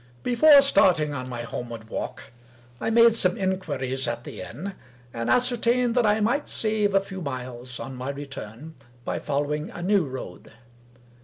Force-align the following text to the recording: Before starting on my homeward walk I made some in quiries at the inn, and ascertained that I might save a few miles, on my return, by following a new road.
Before 0.23 0.63
starting 0.63 1.13
on 1.13 1.29
my 1.29 1.43
homeward 1.43 1.87
walk 1.87 2.31
I 2.79 2.89
made 2.89 3.13
some 3.13 3.37
in 3.37 3.59
quiries 3.59 4.07
at 4.07 4.23
the 4.23 4.41
inn, 4.41 4.73
and 5.13 5.29
ascertained 5.29 5.93
that 5.93 6.07
I 6.07 6.19
might 6.19 6.49
save 6.49 6.95
a 6.95 6.99
few 7.01 7.21
miles, 7.21 7.79
on 7.79 7.95
my 7.95 8.09
return, 8.09 8.73
by 9.05 9.19
following 9.19 9.69
a 9.69 9.83
new 9.83 10.07
road. 10.07 10.51